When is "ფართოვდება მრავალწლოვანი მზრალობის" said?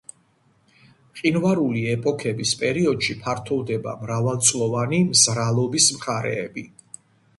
3.25-5.91